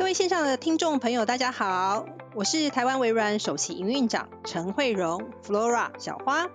[0.00, 6.48] 各位线上的听众朋友，大家好，我是台湾微软首席营运长陈慧荣 （Flora 小花），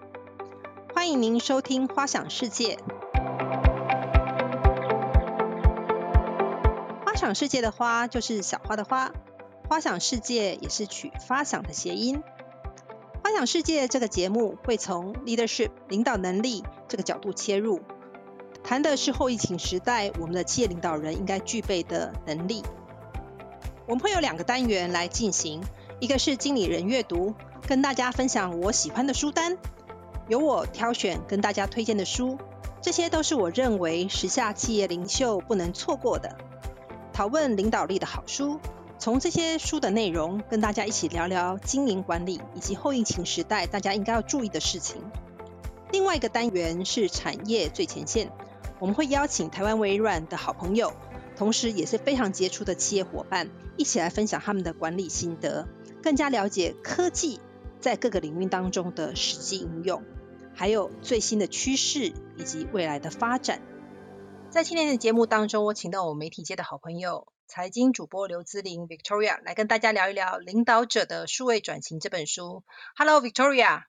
[0.96, 2.76] 欢迎您收听《花想世界》。
[7.06, 9.12] 花想世界的花就是小花的花，
[9.70, 12.24] 花想世界也是取发想的谐音。
[13.24, 17.80] 花想世界这个节目会从 leadership 领导能力这个角度切入，
[18.64, 22.64] 谈的是后疫情时代我们的企业领导人应该具备的能力。
[23.88, 25.62] 我们会有两个单元来进行，
[26.00, 27.36] 一个是经理人阅读，
[27.68, 29.58] 跟大家分享我喜欢的书单，
[30.28, 32.38] 由我挑选跟大家推荐的书，
[32.82, 36.36] 这些都是我认为时下企业领袖不能错过的，
[37.14, 38.60] 讨论领导力的好书。
[38.98, 45.02] 从这些书的内容，跟大家一起聊聊经营管理以及后疫情时代大家应该要注意的事情。
[45.92, 48.32] 另外一个单元是产业最前线，
[48.80, 50.92] 我们会邀请台湾微软的好朋友。
[51.38, 55.68] 同时也是非常杰出的企业伙伴，一起来分享他们的管理心得，
[56.02, 57.40] 更加了解科技
[57.80, 60.04] 在各个领域当中的实际应用，
[60.54, 63.62] 还有最新的趋势以及未来的发展。
[64.50, 72.64] 在今天的节目当中，我请到我媒体界的好朋友，财经主播刘姿玲 Victoria 来跟大家聊一聊《领导者的数位转型》这本书。
[72.96, 73.84] Hello Victoria。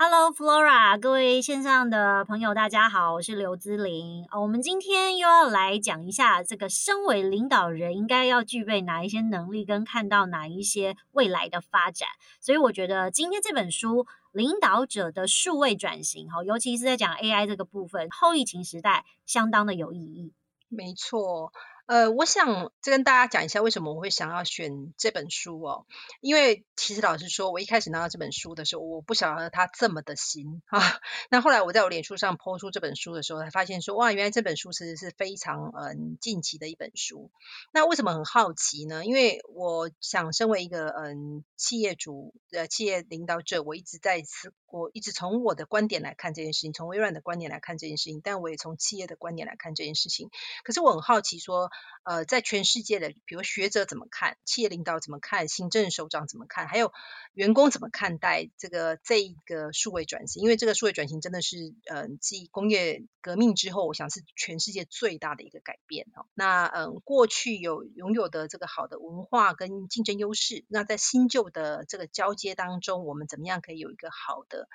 [0.00, 4.28] Hello Flora，各位线上的朋友，大家好，我是刘姿玲。
[4.30, 12.08] 我们今天又要来讲一下这个身为领导人应该要具备哪一些能力，跟看到哪一些未来的发展。
[12.38, 20.32] 所以我觉得今天这本书《领导者的数位转型》哈，尤其是在讲 AI 这个部分，后疫情时代相当的有意义。
[20.68, 21.52] 没错。
[21.88, 25.86] 呃，我想再跟大家讲一下为什么我会想要选这本书哦。
[26.20, 30.78] 因为其实老实说，我一开始拿到这本书的时候，我不晓得它这么的新啊。
[31.30, 37.30] 那后来我在我脸书上抛出这本书的时候，才发现说，哇，原来这本书其实是非常嗯近期的一本书。
[37.72, 39.06] 那为什么很好奇呢？
[39.06, 50.28] 因为我想身为一个嗯企业主呃企业领导者，我一直在思，我一直从我的观点来看这件事情，从微软的观点来看这件事情，但我也从企业的观点来看这件事情。
[50.64, 51.70] 可是我很好奇说。
[52.04, 56.90] 呃，在全世界的，比如学者怎么看，企业领导怎么看，行政首长怎么看，还有
[57.34, 60.42] 员工怎么看待这个这一个数位转型？
[60.42, 66.24] 因为这个数位转型真的是，嗯，继工业革命之后，我想是全世界最大的一个改变哦。
[66.32, 74.66] 那嗯，过去有拥有的这个好的文化跟竞争优势，那在新旧的这个交接当中，我们怎么样可以有一个好的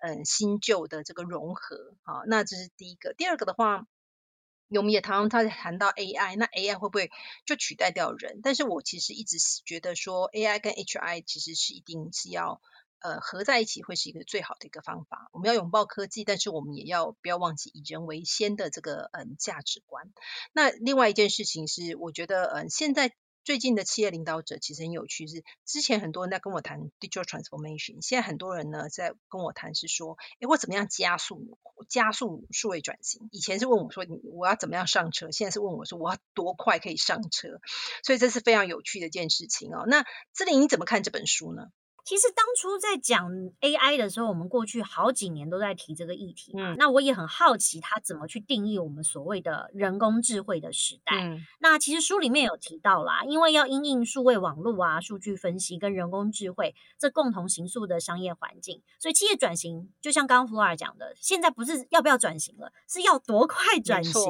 [0.00, 1.94] 嗯新旧的这个融合？
[2.02, 3.14] 好，那这是第一个。
[3.14, 3.86] 第二个的话。
[4.78, 7.10] 我们也常常他在谈到 AI，那 AI 会不会
[7.44, 8.40] 就取代掉人？
[8.42, 12.60] 但是我其实一直觉得说 AI 跟 HI 其实是一定是要
[13.00, 15.28] 呃合在一起，会是一个最好的一个方法。
[15.32, 20.12] 我们要拥抱科技，但是我们也要不要忘记以人为先的这个嗯价值观。
[20.52, 23.12] 那另外一件事情是，我觉得嗯现在。
[23.44, 31.58] 最近的企业领导者其实很有趣，是之前很多人在跟我谈 digital transformation，现在很多人呢在跟我谈是说，哎，我怎么样加速
[31.88, 33.28] 加速数位转型？
[33.32, 35.30] 以前是问我说，我要怎么样上车？
[35.30, 37.60] 现在是问我说，我要多快可以上车？
[38.04, 39.84] 所以这是非常有趣的一件事情哦。
[39.86, 41.68] 那志玲你怎么看这本书呢？
[42.04, 43.30] 其实当初在讲
[43.60, 46.52] AI 的时候，我们过去好几年都在提这个议题。
[46.56, 51.16] 嗯，那我也很好奇，他怎么去定义我们所谓的人工智慧的时代？
[51.16, 64.22] 嗯，那其实书里面有提到啦，因为要因应数位网络啊、数据分析跟人工智慧这共同形塑的商业环境，所以企业转型就像刚刚 Flora 讲的，现在不是要不要转型了，是要多快转型。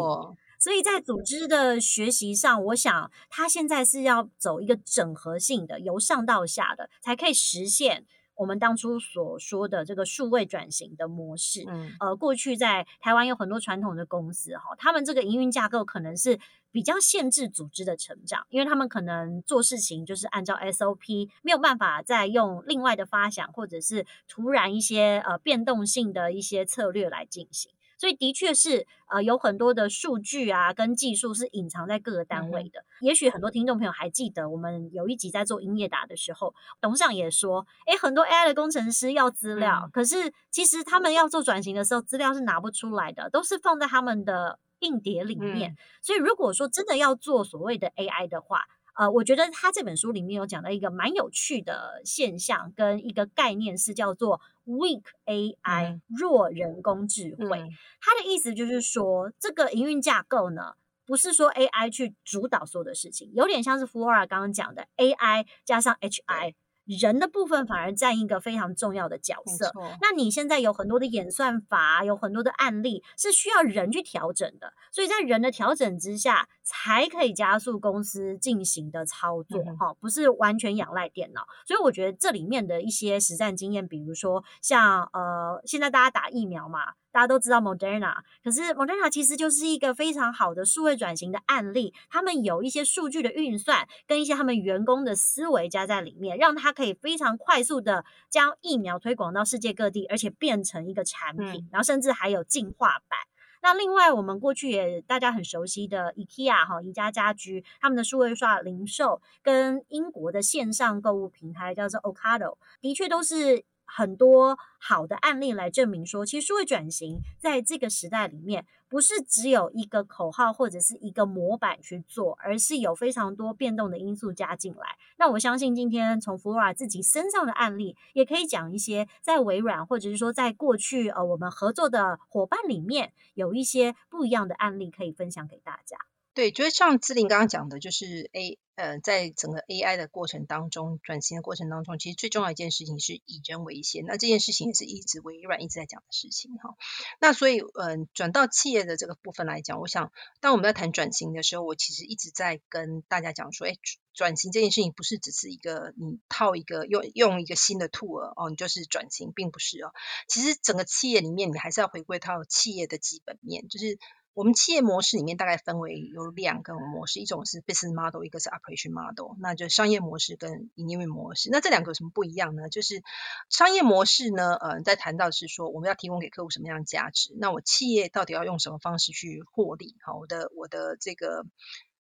[0.60, 8.04] 所以在组织的学习上，我想他现在是要走一个整合性的，由上到下的，才可以实现
[8.34, 11.64] 我们当初所说的这个数位转型的模式。
[11.66, 16.38] 嗯，呃，过去在台湾有很多传统的公司哈，他们这个营运架构可能是
[16.70, 27.72] 比较限制组织的成长，因为他们可能做事情就是按照 SOP，没有办法再用另外的发想或者是突然一些呃变动性的一些策略来进行。
[28.00, 32.82] 所以的确是，呃，有很多的数据啊，跟技术是隐藏在各个单位的。
[33.02, 45.76] 也许很多听众朋友还记得，我们有一集在做音乐打的时候，董事长也说，诶，很多 AI 的工程师要资料，可是其实他们要做转型的时候，资料是拿不出来的，都是放在他们的硬碟里面。
[46.00, 48.64] 所以如果说真的要做所谓的 AI 的话，
[48.94, 57.68] 呃，我觉得他这本书里面有讲到一个蛮有趣的现象跟一个概念，是叫做 weak AI 弱人工智慧。
[58.00, 60.74] 他的意思就是说，这个营运架构呢，
[61.06, 66.54] 不是说 AI 去主导所有的事情，有点像是 Flora 刚刚讲的 AI 加上 HI。
[66.98, 69.70] 人的部分反而占一个非常重要的角色。
[70.00, 81.42] 那你现在有很多的演算法，有很多的案例是需要人去调整的，所以在人的调整之下，才可以加速公司进行的操作，哈，不是完全仰赖电脑。
[81.66, 86.80] 所以我觉得这里面的一些实战经验，比如说像呃，现在大家打疫苗嘛。
[87.12, 91.92] 大家都知道 Moderna，可是 Moderna 其实就是一个非常好的数位转型的案例。
[92.08, 103.18] 他们有一些数据的运算，跟一些他们员工的思维加在里面，让他可以非常快速的将疫苗推广到世界各地，而且变成一个产品，然后甚至还有进化版。
[103.62, 113.64] 那另外，我们过去也大家很熟悉的 IKEA 哈宜家家居，他们的数位化零售跟英国的线上购物平台叫做 Ocado，的确都是。
[113.92, 124.98] 很多好的案例来证明说，其实数位转型在这个时代里面，不是只有一个口号或者是一个模板去做，而是有非常多变动的因素加进来。
[125.16, 135.96] 那我相信今天从 Flora 自己身上的案例，也可以讲一些在微软或者是说在过去呃我们合作的伙伴里面，有一些不一样的案例可以分享给大家。
[136.32, 144.06] 对，就是像志玲刚刚讲的，就是 A 呃，在整个 AI 的过程当中，转型的过程当中，其实最重要一件事情是以人为先。
[144.06, 146.76] 那这件事情也是一直微软一直在讲的事情哈。
[147.20, 153.76] 那所以，嗯，转到企业的这个部分来讲，我想，当我们在谈转型的时候，我其实一直在跟大家讲说，哎，
[154.14, 159.92] 转型这件事情不是只是一个你套一个用用一个新的 tool 哦，你就是转型，并不是哦。
[160.26, 163.98] 其实整个企业里面，你还是要回归到企业的基本面，就是。
[164.32, 171.50] 我们企业模式里面大概分为有两个模式，一种是 business model，一个是 operation model，那就商业模式跟营运模式。
[171.50, 172.68] 那这两个有什么不一样呢？
[172.68, 173.02] 就是
[173.48, 179.96] 商业模式呢，呃，在谈到是说我们要提供给客户什么样的价值，那我企业到底要用什么方式去获利？
[180.04, 181.44] 好，我的我的这个，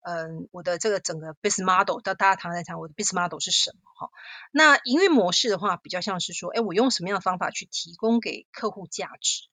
[0.03, 3.81] 嗯，我的这个整个 business model，到大家常常在谈我的 business model 是什么？
[4.01, 4.11] 哈，
[4.51, 9.49] 那营运模式的话，比较像是说，哎，我用什么样的方法去提供给客户价值？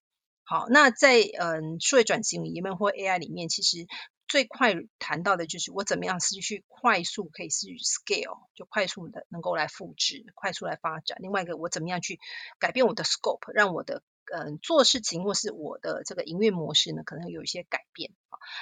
[0.54, 3.88] 好，那在嗯数位转型里面或 AI 里面，其实
[4.28, 11.18] 最快谈到的就是我怎么样是去快速可以是 scale，就快速的能够来复制，快速来发展。
[11.22, 12.20] 另外一个，我怎么样去
[12.60, 18.12] 改变我的 scope，让我的嗯，做事情或是我的这个营运模式呢，可能有一些改变。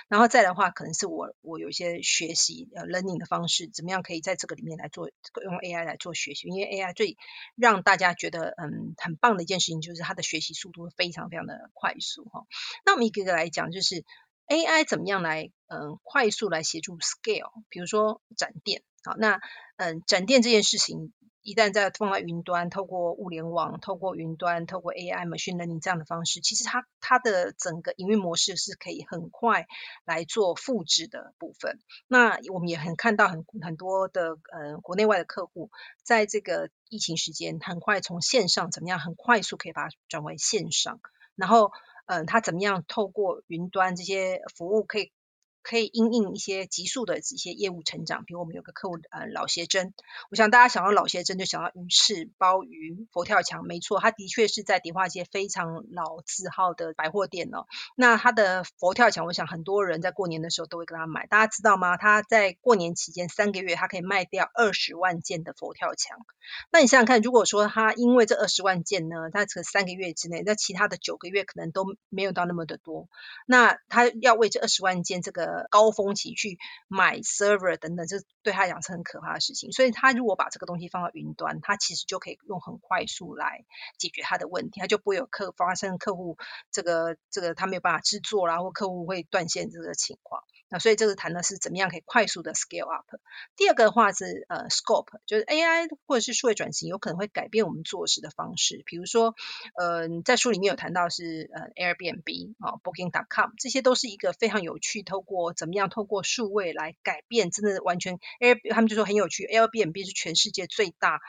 [0.10, 5.10] 然后再的话，可能是我我有一些学习呃 learning 的方式，怎么样可以在这个里面来做
[5.44, 6.48] 用 AI 来做学习？
[6.48, 7.18] 因为 AI 最
[7.56, 12.46] 让大家觉得嗯很棒的一件事情，就是它的学习速度非常非常的快速哈。
[12.86, 14.06] 那我们一个个来讲，就是
[14.48, 17.52] AI 怎么样来嗯快速来协助 scale？
[17.70, 19.40] 比如说展店，好，那
[19.78, 21.14] 嗯展店这件事情。
[21.44, 29.66] 一旦在放在云端，透过物联网，透过云端，透过 AI、machine learning 这样的方式，其实它它的整个营运模式是可以很快
[30.06, 31.80] 来做复制的部分。
[32.08, 35.72] 那我们也很看到很很多的呃国内外的客户，
[36.04, 41.00] 在这个疫情时间，很快从线上怎么样，很快速可以把它转为线上，
[41.36, 41.72] 然后
[42.06, 45.12] 嗯，它怎么样透过云端这些服务可以。
[45.64, 49.94] 可以因应一些急速的一些业务成长，比如我们有个客户呃老鞋针，
[50.30, 57.66] 我想大家想到老鞋针就想到鱼翅、鲍鱼、佛跳墙，没错，它的确是在迪化街非常老字号的百货店哦。
[57.96, 61.98] 那它的佛跳墙，我想很多人在过年的时候都会跟他买，大家知道吗？
[61.98, 66.18] 他在过年期间三个月，他可以卖掉二十万件的佛跳墙。
[66.72, 73.08] 那你想想看，如果说他因为这二十万件呢，他这三个月之内，那其他的九个月可能都没有到那么的多，
[73.46, 79.72] 那他要为这二十万件这个呃高峰期去买 server 等等，这对他讲是很可怕的事情。
[79.72, 83.66] 所以他如果把这个东西放到云端，他其实就可以用很快速来
[83.98, 86.38] 解决他的问题，他就不会有客发生客户
[86.72, 90.42] 这个这个他没有办法制作然后客户会断线这个情况。
[90.72, 93.06] 那所以这个谈的是怎么样可以快速的 scale up。
[93.58, 98.82] 第二个的话是呃 scope，就是 AI 或者是数位转型有可能会改变我们做事的方式。
[98.86, 99.36] 比如说
[99.78, 111.20] 呃在书里面有谈到是呃 Airbnb 啊 Booking.com，这些都是一个非常有趣，透过怎么样透过数位来改变，真的完全 Air 他们就说很有趣，Airbnb 是全世界最大，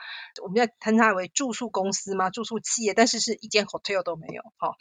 [0.41, 2.29] 我们要称它为住宿公司吗？
[2.29, 4.41] 住宿企业，但是是一间 hotel 都没有。
[4.55, 4.77] 好，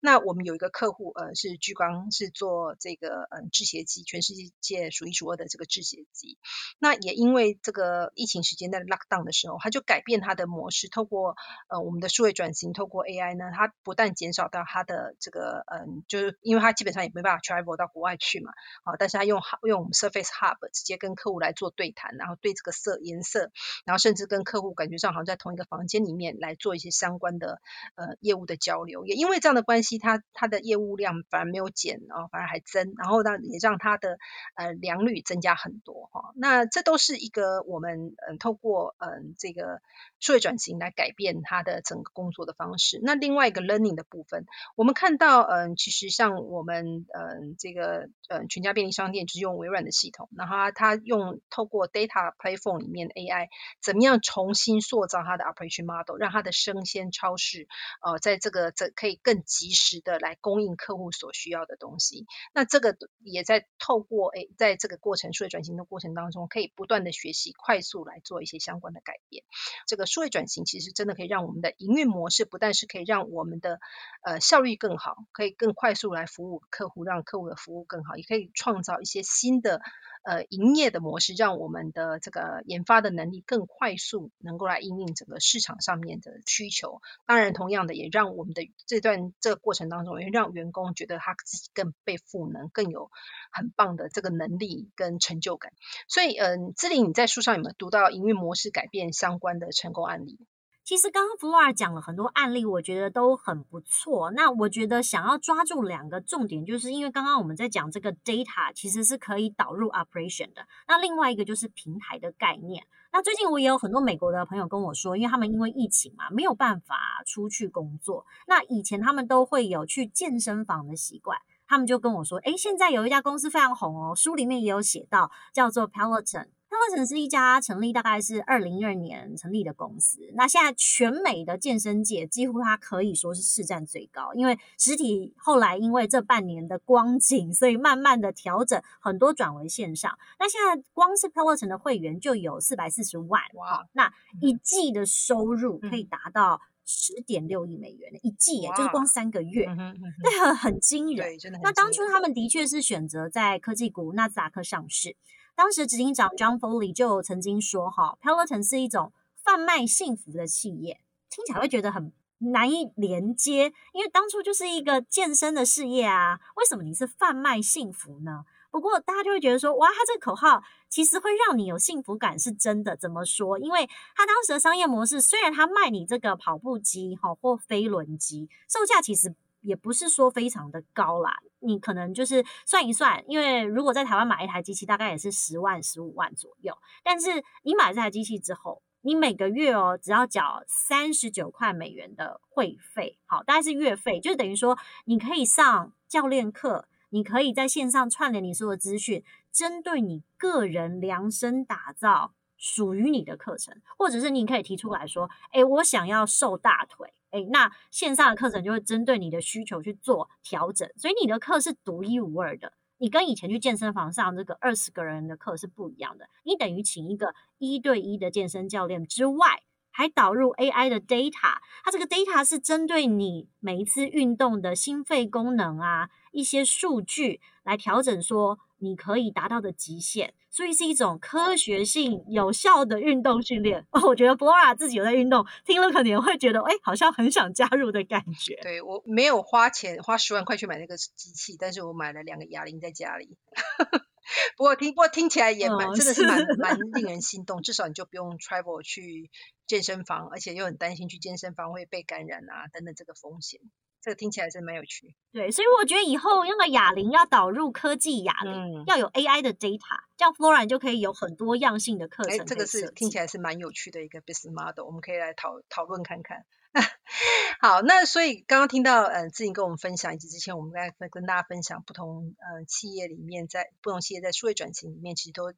[0.00, 3.84] 那我们有一个客户呃是聚光是做这个嗯制鞋。
[4.00, 4.32] 全世
[4.62, 6.38] 界数一数二的这个制鞋机，
[6.78, 11.36] 那也因为这个疫情时间在 lockdown 的时候，它就改变它的模式，透过
[11.68, 18.52] 呃我们的数位转型，透过 AI 呢，它不但减少到它的这个嗯，就是因为它基本上也没办法 travel 到国外去嘛，
[18.84, 23.50] 好，但是它用用 Surface Hub 直接跟客户来做对谈，然后对这个色颜色，
[23.84, 27.60] 然后甚至跟客户感觉上好像在同一个房间里面来做一些相关的
[27.96, 34.18] 呃业务的交流，也因为这样的关系，它它的业务量反而没有减哦，反而还增，然后让也让它的
[34.54, 36.32] 呃良率增加很多哈。
[36.36, 39.82] 那这都是一个我们嗯透过嗯这个
[40.20, 43.00] 数位转型来改变它的整个工作的方式。
[43.02, 44.46] 那另外一个 learning 的部分，
[44.76, 53.48] 我们看到嗯其实像我们嗯这个嗯全家便利商店就是用微软的系统，然后它用透过 data platform 里面 AI
[53.82, 57.66] 怎么样重新塑造它的 operation model，让它的生鲜超市
[58.00, 62.26] 呃在这个这可以更及时的来供应客户所需要的东西。
[62.54, 69.44] 那这个也在透过诶，在这个过程数位转型的过程当中，可以不断的学习，快速来做一些相关的改变。
[69.86, 73.80] 这个数位转型其实真的可以让我们的营运模式，不但是可以让我们的
[74.22, 79.80] 呃效率更好，可以更快速来服务客户，让客户的服务更好，也可以创造一些新的。
[80.22, 87.00] 呃，营业的模式让我们的这个研发的能力更快速，能够来应应整个市场上面的需求。
[87.26, 93.10] 当然，同样的也让我们的这段这个过程当中，也让员工觉得他自己更被赋能，更有
[93.50, 95.72] 很棒的这个能力跟成就感。
[96.08, 100.38] 所以，嗯，志玲，你在书上有没有读到营运模式改变相关的成功案例？
[100.84, 104.32] 其实刚刚 Flora 讲了很多案例，我觉得都很不错。
[104.32, 110.66] 那我觉得想要抓住两个重点，就是因为刚刚我们在讲这个 data 其实是可以导入 operation 的。
[110.88, 112.84] 那另外一个就是平台的概念。
[113.12, 118.26] 那最近我也有很多美国的朋友跟我说，因为他们因为疫情嘛，没有办法出去工作。
[118.48, 130.18] 那以前他们都会有去健身房的习惯，他们就跟我说：“哎，现在有一家公司非常红哦，书里面也有写到，叫做 Peloton。”康乐城是一家成立大概是二零一二年成立的公司。
[130.32, 140.18] 那现在全美的健身界几乎它可以说是市占最高，因为实体后来因为这半年的光景，所以慢慢的调整，很多转为线上。
[140.38, 143.86] 那现在光是 Peloton 的会员就有四百四十万哇！
[143.92, 144.10] 那
[144.40, 151.36] 一季的收入可以达到十点六亿美元的一季，就是光三个月，那很很惊人。
[151.62, 155.16] 那当初他们的确是选择在科技股纳斯达克上市。
[155.62, 159.12] 当时执行长 John Foley 就曾经说：“哈，Peloton 是一种
[159.44, 160.98] 贩卖幸福的企业，
[161.30, 168.44] 听起来会觉得很难以连接，因为当初就是一个健身的事业啊，为什么你是贩卖幸福呢？
[168.72, 172.96] 不过大家就会觉得说，哇，他这个口号其实会让你有幸福感，是真的。
[172.96, 173.56] 怎么说？
[173.56, 186.76] 因为他当时的商业模式，虽然他卖你这个跑步机哈或飞轮机，售价其实。”也不是说非常的高啦，你可能就是算一算，因为如果在台湾买一台机器，大概也是十万、十五万左右。
[187.02, 207.12] 但是你买这台机器之后，你每个月哦，只要缴三十九块美元的会费，好，大概是月费，就等于说你可以上教练课，你可以在线上串联你所有的资讯，针对你个人量身打造属于你的课程，或者是你可以提出来说，哎，我想要瘦大腿。
[207.32, 212.72] 哎，那线上的课程就会针对你的需求去做调整，所以你的课是独一无二的。
[212.98, 216.28] 你跟以前去健身房上这个二十个人的课是不一样的。
[216.44, 230.34] 你等于请一个一对一的健身教练之外，还导入 AI 的 data，它这个 data 是针对你每一次运动的心肺功能啊一些数据来调整，说你可以达到的极限。
[230.50, 234.02] 所以是一种科学性有效的运动训练哦。
[234.06, 238.58] 我觉得 Flora 自己有在运动，听了可能会觉得，哎，好像很想加入的感觉。
[238.60, 243.38] 对我没有花钱花十万块去买那个机器，但是我买了两个哑铃在家里。
[244.56, 249.30] 不过听不过听起来也蛮真的是蛮蛮令人心动，至少你就不用 travel 去
[249.66, 253.58] 健身房，而且又很担心去健身房会被感染啊等等这个风险。
[254.02, 255.14] 这个听起来是蛮有趣。
[255.32, 262.44] 对，所以我觉得以后那个哑铃要导入科技哑铃，要有 AI 的 data，这样 Flora 就可以有很多样性的课程。
[262.44, 266.44] 这个是听起来是蛮有趣的一个 business model，我们可以来讨讨论看看。
[267.60, 275.52] 好，那所以刚刚听到嗯志颖跟我们分享，以及之前我们在跟大家分享不同呃企业里面，在不同企业在数位转型里面，其实都。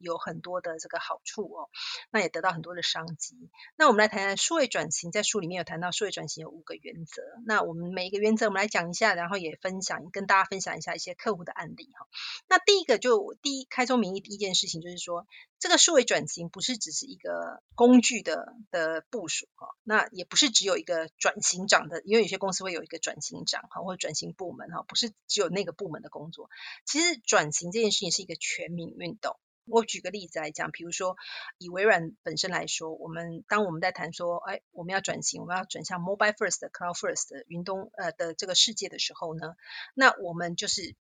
[0.00, 1.70] 有很多的这个好处哦，
[2.10, 3.50] 那也得到很多的商机。
[3.76, 7.22] 那我们来谈谈数位转型，在书里面有谈到数位转型有五个原则。
[7.46, 12.08] 那我们每一个原则我们来讲一下，然后也分享跟大家分享一下一些客户的案例哈。
[12.48, 15.26] 那第一个就第一开宗明义第一件事情就是说，
[15.58, 26.48] 这个数位转型不是只是一个工具的的部署哈，那也不是只有一个转型长的，因为有些公司会有一个转型长哈或者转型部门哈，不是只有那个部门的工作。
[26.86, 29.38] 其实转型这件事情是一个全民运动。
[29.70, 31.16] 我举个例子来讲，比如说
[31.58, 39.54] 以微软本身来说，我们当我们在谈说，哎，我们要转型，我们要转向 mobile first、cloud first 的云东呃的这个世界的时候呢，
[39.94, 40.96] 那我们就是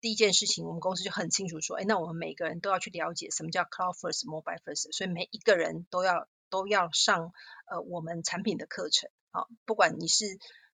[0.00, 7.32] 第一件事情，我们公司就很清楚说，哎，那我们每个人都要去了解什么叫 cloud first、mobile first，所以每一个人都要都要上
[7.70, 10.24] 呃我们产品的课程，啊，不管你是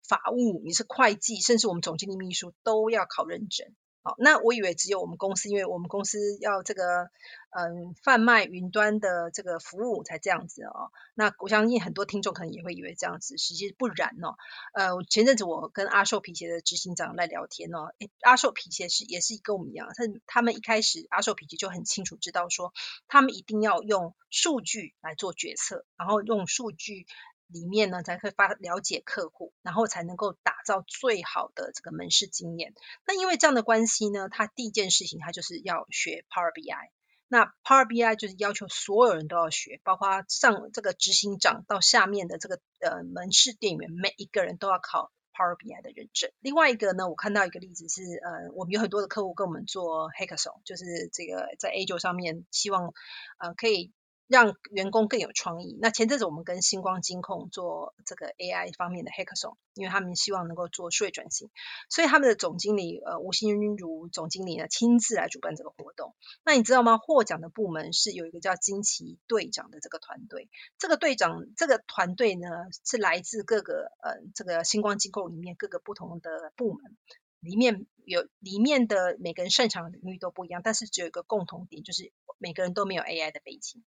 [0.08, 3.74] 法务、你是会计，甚至我们总经理秘书都要考认证。
[4.04, 7.08] 好，那我以为只有我们公司，因为我们公司要这个
[7.56, 10.92] 嗯贩卖云端的这个服务才这样子哦。
[11.14, 14.36] 那我相信很多听众可能也会以为这样子，实际不然哦。
[14.74, 22.74] 呃，前阵子我跟阿寿皮鞋的执行长来聊天哦，阿寿皮鞋是也是跟我们一样，他他们一开始阿寿皮鞋就很清楚知道说，
[23.08, 27.06] 他们一定要用数据来做决策，然后用数据。
[27.46, 32.74] 里面呢才会发了解客户，然后才能够打造最好的这个门市经验。
[33.06, 36.90] 那因为这样的关系呢，他第一件事情他就是要学 Power BI。
[37.28, 46.30] 那 Power BI 就是要求所有人都要学，包括上这个执行长到下面的这个呃门市店员，每一个人都要考 Power BI 的认证。
[46.40, 52.92] 另外一个呢，我看到一个例子是呃，我们有很多的客户跟我们做 Hackathon，就是这个在 A 九上面希望
[53.38, 53.92] 呃可以。
[54.26, 55.78] 让员工更有创意。
[55.80, 61.50] 那前阵子我们跟星光金控做这个 AI 方面的 Hackathon，因为他们希望能够做数位转型，
[61.90, 66.14] 所以他们的总经理呃吴新如总经理呢亲自来主办这个活动。
[66.44, 66.96] 那你知道吗？
[66.96, 70.48] 获奖的部门是有一个叫金奇队长的这个团队。
[70.78, 72.48] 这个队长这个团队呢
[72.84, 76.96] 是来自各个呃这个星光机构里面各个不同的部门，
[77.40, 83.84] 里面有里面的每个人擅长的领域都不一样，但是只有一个共同点，就是每个人都没有 AI 的背景。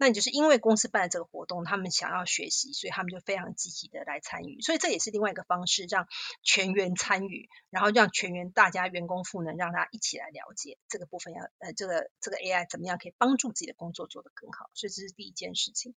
[0.00, 6.06] 那你就是因为公司办了这个活动，他们想要学习，所以他们就非常积极的来参与，所以这也是另外一个方式，让
[6.42, 15.96] 全员参与，然后让全员大家员工赋能，让他一起来了解这个部分，要呃这个这个 AI 怎么样可以帮助自己的工作做得更好，所以这是第一件事情。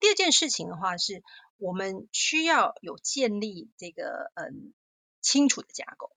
[0.00, 1.22] 第二件事情的话，是
[1.56, 4.74] 我们需要有建立这个嗯
[5.20, 6.10] 清楚的架构。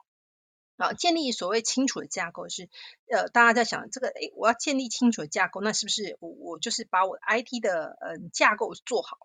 [0.79, 2.69] 啊，建立所谓清楚的架构是，
[3.11, 9.17] 呃，大家在想这个，诶，我要建立清楚的架构，那是不是我我就是把我 IT 的呃架构做好？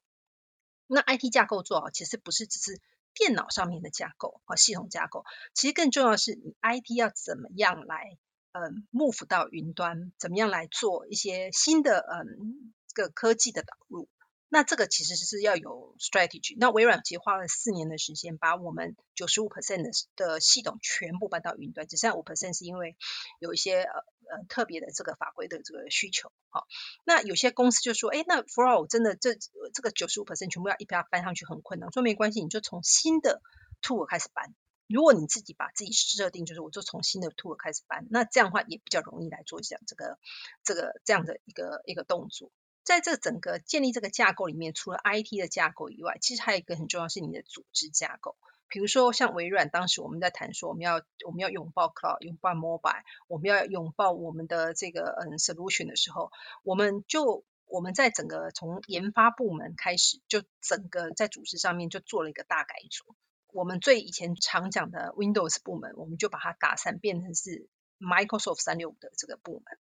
[0.88, 2.80] 那 IT 架构做好，其实不是只是
[3.14, 8.18] 电脑上面的架构和系统架构，其实更重要是你 IT 要怎么样来
[8.52, 14.08] 呃 move 到云端，怎么样来做一些新的嗯这个科技的导入。
[14.54, 16.54] 那这个其实是要有 strategy。
[16.56, 22.96] 那微软其实花了四年的时间，把我们九十五 percent 的的系统全部搬到云端，只剩下五 percent 是因为
[23.40, 23.98] 有一些呃
[24.30, 26.30] 呃特别的这个法规的这个需求。
[26.50, 26.68] 好，
[27.04, 31.90] 那有些公司就说，哎，那 for all 真的这这个九十五 percent 全部要一票搬上去很困难。
[31.92, 33.42] 说没关系，你就从新的
[33.82, 34.54] tool 开始搬。
[34.86, 40.16] 如果你自己把自己设定就是我就从新的 tool 开始搬，那这样的话也比较容易来做一下这个
[40.62, 42.52] 这个这样的一个一个动作。
[42.84, 48.36] 在这整个建立这个架构里面，除了 IT 的架构以外，其实还有一个很重要是你的组织架构。
[48.68, 56.30] 比如说像微软，当时我们在谈说我们要我们要拥抱 Cloud，拥抱 Mobile，我们要拥抱我们的这个嗯 Solution 的时候，
[56.62, 63.14] 我们就我们在整个从研发部门开始，就整个在组织上面就做了一个大改组。
[63.52, 67.68] 我们最以前常讲的 Windows 部门，我们就把它打散，变成是
[68.00, 69.78] Microsoft 三六五的这个部门。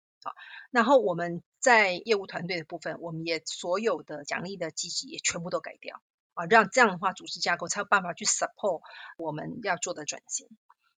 [0.72, 6.02] 然后我们在业务团队的部分，我们也所有的奖励的机制也全部都改掉
[6.34, 8.82] 啊，让这样的话组织架构才有办法去 support
[9.18, 10.48] 我们要做的转型。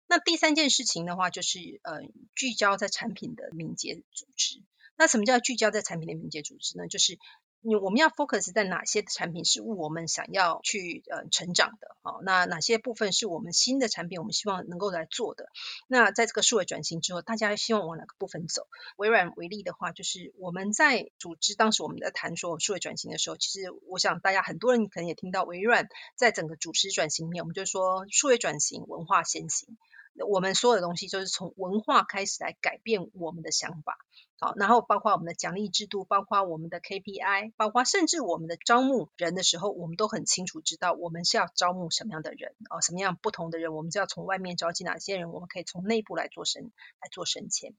[0.07, 2.01] 那第三件事情的话，就是呃
[2.35, 4.63] 聚焦在产品的敏捷组织。
[4.97, 6.87] 那什么叫聚焦在产品的敏捷组织呢？
[6.87, 7.19] 就是
[7.61, 15.49] 你我们要 focus 在哪些产品是我们想要去呃成长的，好，那哪些部分是我们新的产品，我们希望能够来做的。
[15.87, 18.67] 那在这个数位转型之后，大家希望往哪个部分走？
[18.95, 29.77] 微软为例的话，就是我们在组织当时我们在谈说数位转型的时候，其实我想大家很多人可能也听到微软在整个组织转型里面，我们就说数位转型，文化先行。
[30.27, 33.97] 我们所有的东西就是从文化开始来改变我们的想法，
[34.39, 47.75] 好，然后包括我们的奖励制度，包括我们的 KPI，包括甚至我们的招募人的时候，我们都很清楚知道我们是要招募什么样的人，哦，什么样不同的人，我们就要从外面招进哪些人，我们可以从内部来做升来做升迁。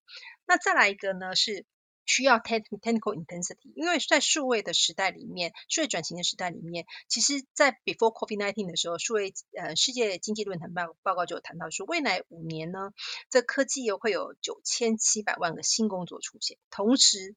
[0.46, 1.66] 那再来一个呢是。
[2.10, 12.92] 需要 technical intensity，因为在数位的时代里面，数位转型的时代里面，其实，在 before COVID-19 的时候，数位呃世界经济论坛报报告就有谈到说，未来五年呢，
[13.30, 17.36] 这科技又会有九千七百万个新工作出现，同时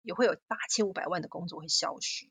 [0.00, 2.30] 也会有八千五百万的工作会消失。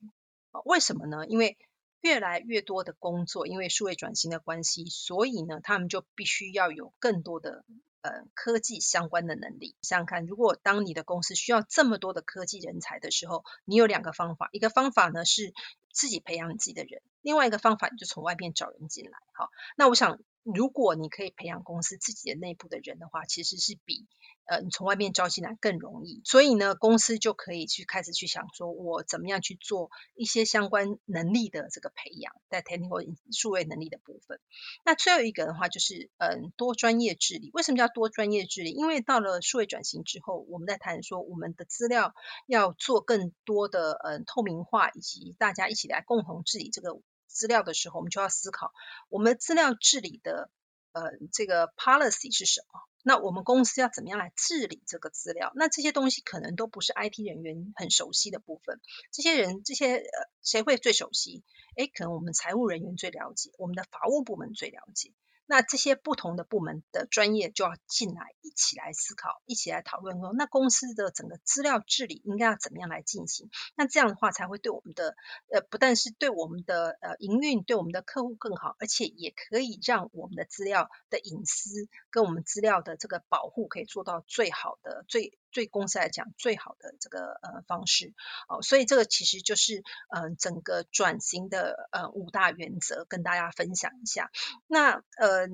[0.66, 1.28] 为什么呢？
[1.28, 1.60] 因为
[2.02, 7.64] 越来越多的工作，因为数位转型的关系，所以呢，他们就必须要有更多的。
[8.04, 15.54] 呃，科技相关的能力，想想看，如果当你的公司需要这么多的科技人才的时候，你有两个方法，一个方法呢是
[15.90, 19.18] 自己培养自己的人，另外一个方法就从外面找人进来。
[19.32, 24.06] 好，那我想如果你可以培养公司自己的内部的人的话，其实是比
[24.46, 26.22] 呃你从外面招进来更容易。
[26.26, 34.40] 所以呢，公司就可以去开始去想说，我怎么样去做一些相关能力的这个培养，在 technical 数位能力的部分。
[34.84, 37.50] 那最后一个的话，就是嗯多专业治理。
[37.54, 38.72] 为什么叫多专业治理？
[38.72, 42.14] 因为到了数位转型之后，我们在谈说我们的资料
[42.48, 47.00] 要做更多的嗯透明化，以及大家一起来共同治理这个。
[47.28, 48.72] 资料的时候，我们就要思考，
[49.10, 50.50] 我们资料治理的
[50.92, 52.82] 呃这个 policy 是什么？
[53.06, 55.52] 那我们公司要怎么样来治理这个资料？
[55.56, 58.80] 那这些东西可能都不是 IT 人员很熟悉的部分。
[59.12, 61.44] 这些人，这些呃谁会最熟悉？
[61.76, 65.12] 诶，可能我们财务人员最了解，我们的法务部门最了解。
[65.46, 73.50] 那这些不同的部门的专业就要进来，一起来思考，一起来讨论说，那公司的整个资料治理应该要怎么样来进行？
[73.76, 75.16] 那这样的话才会对我们的
[75.52, 85.38] 呃，不但是对我们的呃营运，对我们的客户更好，而且也可以让我们的资料的隐私跟我们资料的这个保护可以做到最好的最。
[85.54, 88.14] 对公司来讲，最好的这个呃方式
[88.50, 94.32] 哦，所以这个其实就是嗯整个转型的呃五大原则，跟大家分享一下。
[94.68, 95.48] 那呃，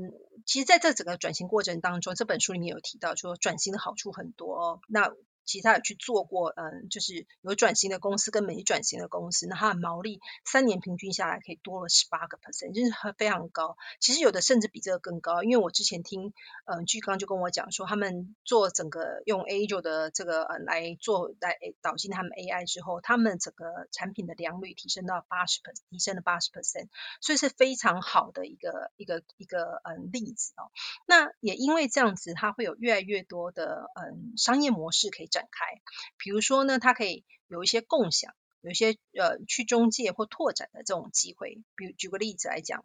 [0.45, 4.79] 其实在这整个转型过程当中，这本书里面有提到说，转型的好处很多哦。
[4.87, 5.13] 那
[5.49, 13.75] 其实他有去做过，嗯，就是有转型的公司跟没转型的公司，那它的毛利三年平均下来可以多了十八个 percent，就是非常高。
[13.99, 16.33] 其实有的甚至比这个更高，因为我之前听，
[16.65, 26.89] 嗯，巨刚就跟我讲说，他们做整个用 A 九的这个嗯来做来导进他们 AI 之后，他们整个产品的良率提升到八十 percent，提升了八十 percent，
[27.21, 30.69] 所以是非常好的一个一个一个嗯例子哦。
[31.07, 35.38] 那也因为这样子，它会有越来越多的嗯商业模式可以展。
[35.39, 35.81] 展开，
[36.17, 41.61] 比如说呢，它可以有一些共享，有一些呃去中介或拓展的这种机会。
[41.75, 42.83] 比如举个例子来讲，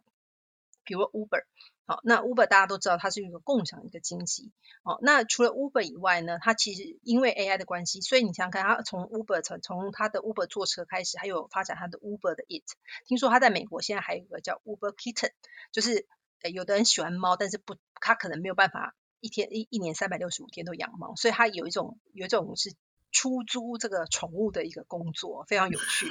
[0.83, 1.43] 比如 Uber，
[1.85, 4.51] 好，那 Uber 大家都知道它是一个共享一个经济，
[4.83, 12.63] 哦，那除了 Uber 以外呢，它其实因为 AI 的关系，所以你想想看，它从 Uber 从从它的 Uber 坐车开始，还有发展它的 Uber 的 It，
[13.05, 15.31] 听说它在美国现在还有一个叫 Uber Kitten，
[15.71, 16.07] 就是
[16.53, 18.95] 有的人喜欢猫，但是不，他可能没有办法。
[19.19, 22.73] 一天一一年三百六十五天都养猫，所以它有一种有一种是
[23.11, 26.07] 出租这个宠物的一个工作，非常有趣。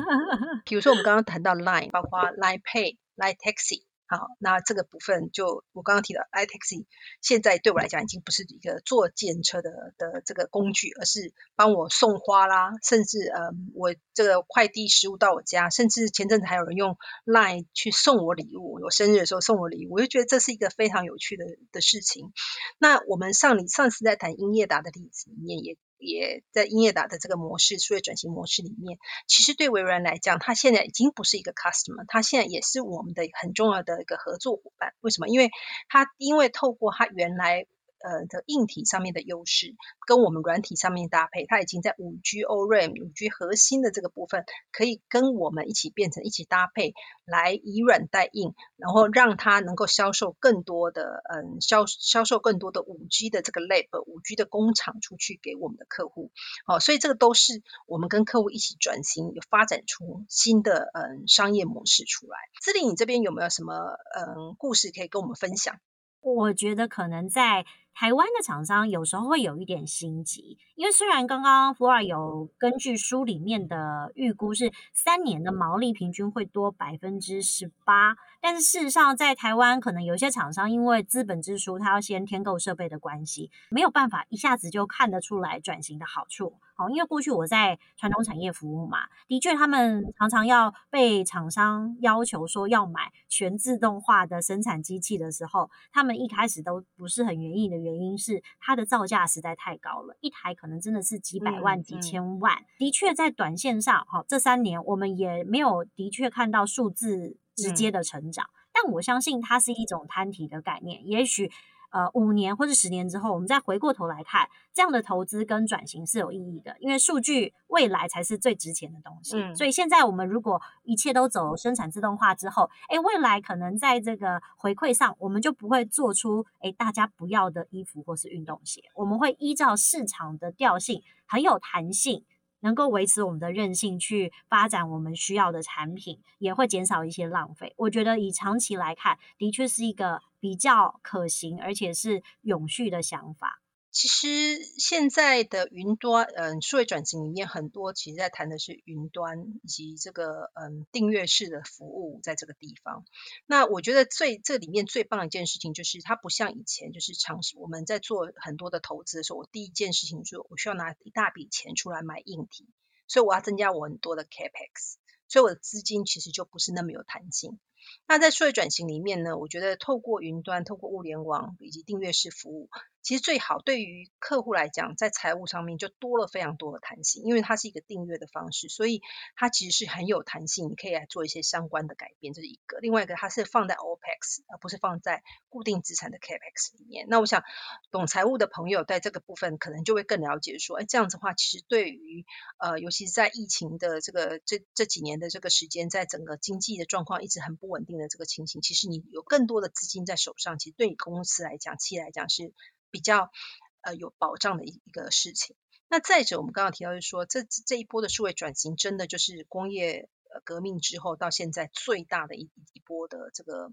[0.64, 3.84] 比如说我们刚刚谈到 Line，包括 Line Pay、Line Taxi。
[4.06, 6.84] 好，那这个部分就我刚刚提到，iTaxi
[7.22, 22.32] 现在对我来讲已经不是一个坐电车的的这个工具，而是帮我送花啦，甚至呃我这个快递食物到我家，甚至前阵子还有人用 Line 去送我礼物，我生日的时候送我礼物，我就觉得这是一个非常有趣的的事情。
[22.78, 25.76] 那我们上里上次在谈英业达的例子里面也。
[25.98, 34.94] 也在音乐达的这个模式，数位转型模式里面，其实对微软来讲，它现在已经不是一个 customer，它现在也是我们的很重要的一个合作伙伴。
[35.00, 35.28] 为什么？
[35.28, 35.50] 因为
[35.88, 37.66] 它因为透过它原来。
[38.04, 39.74] 呃的硬体上面的优势，
[40.06, 46.92] 跟我们软体上面搭配，它已经在五 G O RAM 五 G 核心的这个部分，可以跟我们一起变成一起搭配，
[47.24, 56.30] 来以软代硬，然后让它能够销售更多的嗯销销售更多的五 G 的这个 lab 五 G 的工厂出去给我们的客户，
[56.66, 62.36] 好，所以这个都是我们跟客户一起转型，有发展出新的嗯商业模式出来。
[62.60, 65.80] 志玲，你这边有没有什么嗯故事可以跟我们分享？
[66.20, 67.64] 我觉得可能在。
[67.94, 86.54] 台湾的厂商有时候会有一点心急，因为虽然刚刚福尔有根据书里面的预估是三年的毛利平均会多百分之十八，但是事实上在台湾可能有些厂商因为资本支出，他要先添购设备的关系，没有办法一下子就看得出来转型的好处。
[86.76, 97.76] 好，因为过去我在传统产业服务嘛，的确他们常常要被厂商要求说要买全自动化的生产机器的时候，他们一开始都不是很愿意的。
[97.78, 102.64] 原因是它的造价实在太高了，一台可能真的是几百万、几千万。
[102.78, 111.52] 的确，在短线上，哈，这三年我们也没有的确看到数字直接的成长，但我相信它是一种摊体的概念，也许。
[111.94, 119.36] 呃，五年或者十年之后，我们再回过头来看，这样的投资跟转型是有意义的，因为数据未来才是最值钱的东西。
[119.40, 132.24] 嗯，所以现在我们如果一切都走生产自动化之后，哎，未来可能在这个回馈上，我们就不会做出哎大家不要的衣服或是运动鞋，我们会依照市场的调性，很有弹性。
[132.60, 137.74] 能够维持我们的韧性，去发展我们需要的产品，也会减少一些浪费。
[137.76, 143.62] 我觉得以长期来看，的确是一个比较可行而且是永续的想法。
[143.90, 153.06] 其实现在的云端，嗯，数位转型里面很多，其实在谈的是云端以及这个嗯订阅式的服务，在这个地方。
[153.46, 162.68] 那我觉得最这里面最棒的一件事情，就是它不像以前，就是尝试我们在做很多的投资的时候，我第一件事情就是我需要拿一大笔钱出来买硬体，
[163.08, 167.58] 所以我要增加我很多的 capex，所以我的资金其实就不是那么有弹性。
[168.06, 172.68] 那在数位转型里面呢，我觉得透过云端、透过物联网以及订阅式服务。
[173.02, 179.02] 其实最好对于客户来讲，在财务上面就多了非常多的弹性，因为它是一个订阅的方式，所以
[179.36, 182.78] 它其实是很有弹性，你可以来做一些相关的改变，这是一个。
[182.78, 187.04] 另外一个，它是放在 OPEX 而不是放在固定资产的 CAPEX 里面。
[187.10, 187.44] 那我想
[187.90, 192.24] 懂财务的朋友在这个部分可能就会更了解，说，哎，这样子的话，其实对于
[192.56, 202.54] 呃，尤其是在疫情的这个这这几年的这个时间，在整个经济的状况一直很不稳定的这个情形，其实你有更多的资金在手上，其实对你公司来讲，企业来讲是。
[202.94, 203.32] 比较
[203.80, 205.56] 呃有保障的一一个事情。
[205.88, 210.08] 那再者，我们刚刚提到是说，这这一波的数位转型，真的就是工业
[210.44, 213.72] 革命之后到现在最大的一一波的这个。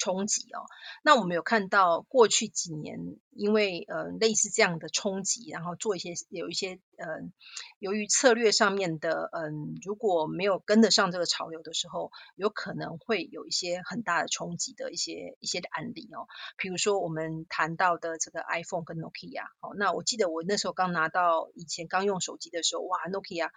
[0.00, 0.64] 冲击哦，
[1.04, 2.98] 那我们有看到过去几年，
[3.30, 7.06] 因为呃类似这样的冲击，然后做一些有一些呃，
[7.78, 16.26] 由于策略上面的嗯，如果没有跟得上这个潮流的时候，有可能会有一些很大的冲击的一些一些的案例哦。
[16.56, 23.50] 比如说我们谈到的这个 iPhone 跟 Nokia，好，那我记得我那时候刚拿到以前刚用手机的时候，哇，Nokia。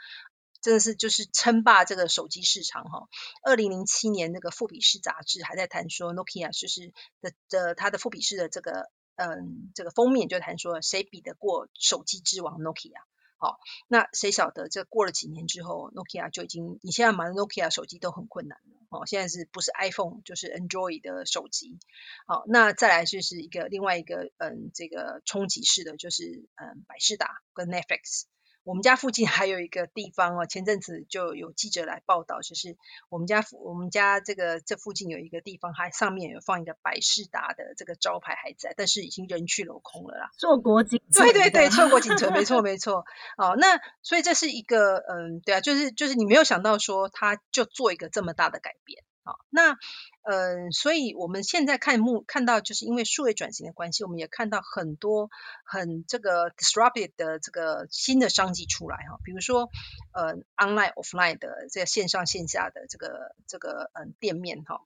[0.63, 3.10] 真的是就是称霸这个手机市场哈。
[3.43, 12.93] 二零零七年那个富比士杂志还在谈说，Nokia 就是的的它的富比士的这个嗯这个封面就谈说谁比得过手机之王 Nokia？
[13.38, 19.06] 好，那谁晓得这过了几年之后，Nokia 就已经你现在买 Nokia 手机都很困难了哦。
[19.06, 21.78] 现在是不是 iPhone 就是 Android 的手机？
[22.26, 28.28] 好，那再来就是一个另外一个嗯这个冲击式的就是嗯百事达跟 Netflix。
[28.63, 32.78] 我们家附近还有一个地方哦，前阵子就有记者来报道，就是
[33.10, 40.32] 我们家我们家这个这附近有一个地方，还上面有放一个百事达的这个招牌还在，但是已经人去楼空了啦。
[40.39, 43.06] 硕果仅对对对，硕果仅存，没错 没错。
[43.38, 49.04] 哦，那所以这是一个嗯，对啊，就是就是你没有想到说他就做一个这么大的改变。
[49.25, 49.77] 好，那
[50.23, 55.29] 呃，所以我们现在看目看到，就是因为数位转型的关系，我们也看到很多
[55.63, 59.69] 很这个 disrupted 的这个新的商机出来哈，比如说
[60.12, 64.81] 呃 online offline 的这个线上线下的这个这个嗯店面哈，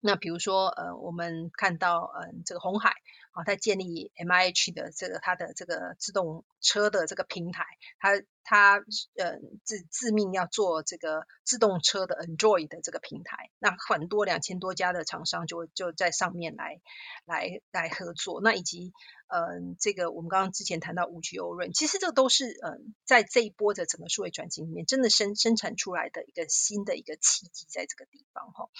[0.00, 2.94] 那比如说呃我们看到嗯这个红海
[3.38, 7.64] 啊，在建立 M I H 的这个它的这个自动车的这个平台，
[7.98, 8.22] 它。
[8.50, 8.78] 他
[9.18, 16.80] 呃自自命要做这个自动车的 Enjoy 的这个平台，那很多两千多家的厂商就就在上面来
[17.26, 18.40] 来来合作。
[18.40, 18.94] 那以及
[19.26, 28.70] 嗯这个我们刚刚之前谈到五 G 欧润，其实这都是嗯在这一波的整个数位转型里面，真的生生产出来的一个新的一个契机，在这个地方哈。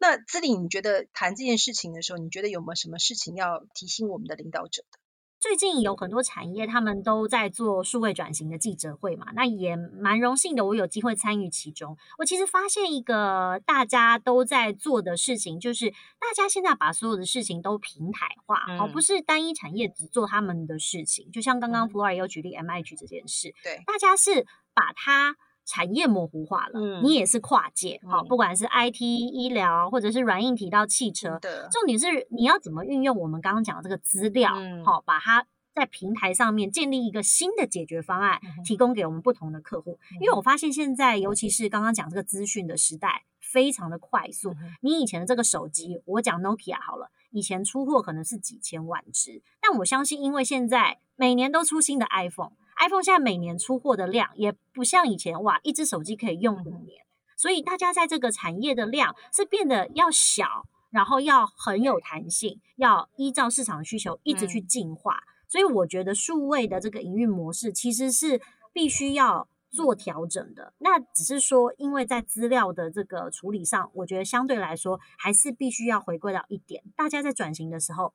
[0.00, 4.98] 那资里你觉得谈这件事情的时候，你觉得有没有什么事情要提醒我们的领导者的？
[5.40, 11.96] 最近有很多产业，他们都在做数位转型的记者会嘛，那也蛮荣幸的，我有机会参与其中。
[12.18, 21.30] 我其实发现一个大家都在做的事情，就是大家现在把所有的事情都平台化，而不是单一产业只做他们的事情。
[21.30, 24.44] 就像刚刚 Flora 有举例 M G 这件事，对，大家是
[24.74, 25.36] 把它。
[25.68, 31.38] 产业模糊化了，你也是跨界，好，不管是 IT、医疗，或者是软硬体到汽车，
[31.70, 34.50] 重点是你要怎么运用我们刚刚讲的这个资料，
[34.82, 39.98] 好，把它在平台上面建立一个新的解决方案，提供给我们不同的客户。
[40.22, 44.54] 因为我发现现在，尤其是刚刚讲这个资讯的时代，非常的快速。
[44.80, 52.52] 你以前的这个手机，我讲 Nokia 好了，以前出货可能是几千万只，但我相信，因为现在每年都出新的 iPhone。
[52.80, 57.04] iPhone 现在每年出货的量也不像以前哇，一只手机可以用五年，
[57.36, 65.20] 所以大家在这个产业的量是变得要小，然后要很有弹性，要依照市场需求一直去进化。
[65.48, 68.40] 所以我觉得数位的这个营运模式其实是
[68.72, 70.72] 必须要做调整的。
[70.78, 78.12] 那只是说，因为在资料的这个处理上，我觉得相对来说还是必须要回归到一点，大家在转型的时候。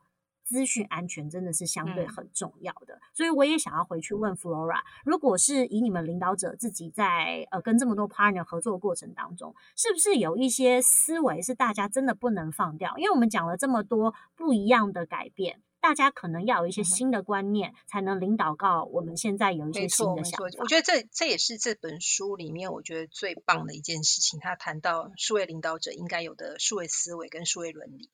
[0.53, 12.95] 资讯安全真的是相对很重要的，所以我也想要回去问 Flora，如果是以你们领导者自己在呃跟这么多 partner 合作过程当中，是不是有一些思维是大家真的不能放掉？
[12.99, 20.45] 因为我们讲了这么多不一样的改变，大家可能要有一些新的观念，才能领导到我们现在有一些新的想法。
[20.59, 28.11] 我觉得这这也是这本书里面我觉得最棒的一件事情，他谈到数位领导者应该有的数位思维跟数位伦理。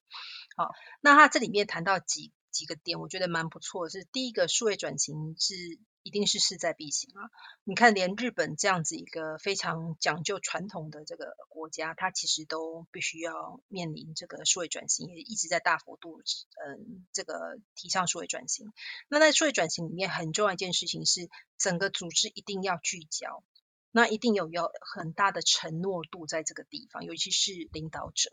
[0.56, 3.88] 好，那他这里面谈到几几个点，我觉得蛮不错。
[3.90, 5.56] 是第一个，数位转型是
[6.04, 7.30] 一定是势在必行啊。
[7.64, 18.74] 你看，连日本这样子一个非常讲究传统的这个国家，它其实都必须要面临这个数位转型，也一直在大幅度嗯这个提倡数位转型。
[19.08, 23.44] 那在数位转型里面，很重要一件事情是，整个组织一定要聚焦，
[23.92, 28.32] 那一定有要很大的承诺度在这个地方，尤其是领导者。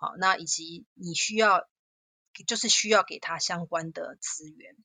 [0.00, 1.68] 好，那以及你需要，
[2.46, 4.76] 就是需要给他相关的资源。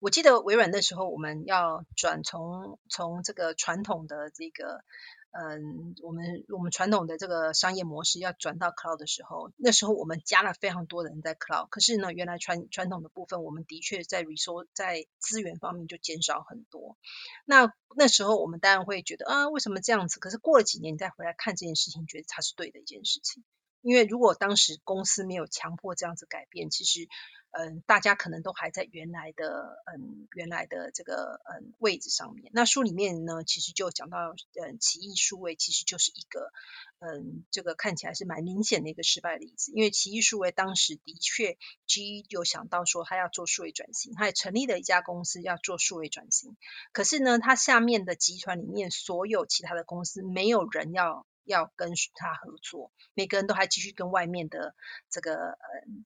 [0.00, 4.82] 我记得微软那时候我们要转从从这个传统的这个，
[5.30, 11.68] 嗯，我们我们传统的这个商业模式要转到 cloud 的时候，那时候我们加了非常多的人在 cloud。
[11.68, 16.96] 可是呢，原来传传统的部分，我们的确在 resource 在资源方面就减少很多。
[17.44, 20.18] 那那时候我们当然会觉得啊，为什么这样子？
[20.18, 23.44] 可是过了几年，你再回来看这件事情，觉得它是对的一件事情。
[23.82, 27.08] 因为如果当时公司没有强迫这样子改变，其实，
[27.50, 32.50] 嗯，大家可能都还在原来的，嗯，原来的这个，嗯，位置上面。
[32.54, 34.18] 那书里面呢，其实就讲到，
[34.60, 36.52] 嗯，奇异数位其实就是一个，
[37.00, 39.72] 嗯，这个看起来是蛮明显的一个失败例子。
[39.72, 46.56] 因为奇异数位当时的确，G 有想到说他要做数位转型，他也成立了一家公司要做数位转型。
[46.92, 51.26] 可是呢，他下面的集团里面所有其他的公司没有人要。
[51.44, 54.74] 要跟他合作，每个人都还继续跟外面的
[55.10, 55.58] 这个呃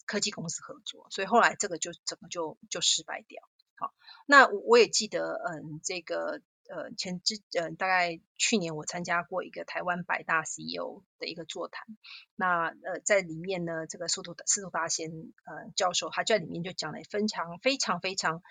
[0.06, 3.42] 科技公司合作，所以后来这个就整个就就失败掉。
[3.76, 3.94] 好，
[4.26, 11.86] 那我也记得，嗯，这个呃前之呃大概去年我参加过一个台湾百大 CEO 的一个座谈，
[12.34, 18.42] 那呃在里面呢，这个司徒司徒达贤呃教授他在里面就讲了非常非常非常。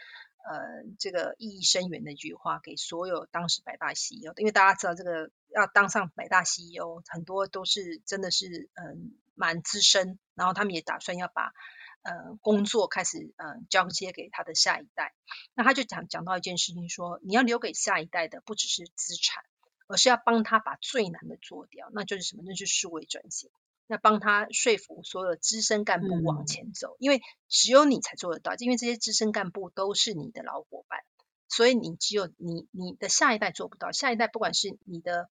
[0.48, 11.54] 呃，这个意义深远的一句话，给所有当时百大 CEO，因为大家知道这个要当上百大 CEO，很多都是真的是嗯蛮资深，然后他们也打算要把
[12.04, 15.14] 呃工作开始嗯交接给他的下一代。
[15.54, 19.44] 那他就讲讲到一件事情，说你要留给下一代的不只是资产，
[19.88, 22.44] 而是要帮他把最难的做掉，那就是什么？
[22.46, 23.50] 那就是数位转型。
[23.88, 31.02] 那帮他说服所有资深干部往前走，因为只有你才做得到，因为这些资深干部都是你的老伙伴，
[31.56, 35.30] 所以你只有你你的下一代做不到，下一代不管是你的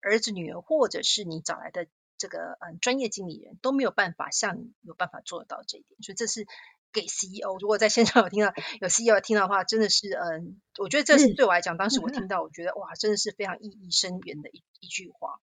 [0.00, 1.86] 儿子女儿，或者是你找来的
[2.16, 6.46] 这个嗯专业经理人，都没有办法像你有办法做得到这一点，所以这是
[6.94, 7.58] 给 CEO。
[7.60, 15.40] 如果在现场有听到有 CEO 听到的话，真的是嗯，我觉得这是对我来讲，当时我听到，我觉得哇，真的是非常意义深远的一一句话。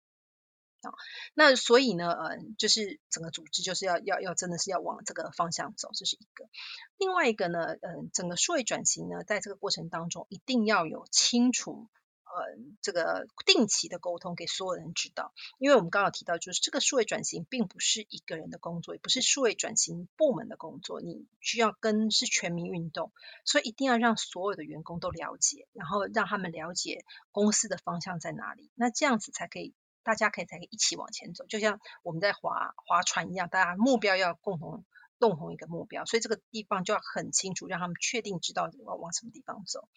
[0.81, 0.93] 啊，
[1.35, 6.49] 那所以呢，嗯，就是整个组织就是要要要真的是要往这个方向走，这是一个。
[6.97, 11.87] 另外一个呢，嗯，整个数位转型呢，在这个过程当中，一定要有清楚，
[12.23, 15.33] 呃，这个定期的沟通给所有人知道。
[15.59, 23.11] 因为我们刚刚提到，就是这个数位转型并不是一个人的工作，也不是数位转型部门的工作，你需要跟是全民运动，
[23.45, 29.75] 所以一定要让所有的员工都了解，然后让他们了解公司的方向在哪里，那这样子才可以。
[30.03, 34.85] 大家可以才可以一起往前走，就像我们在划划船一样，大家目标要共同
[35.19, 39.87] 共同一个目标，所以这个地方就要很清楚，让他们确定知道要往什么地方走。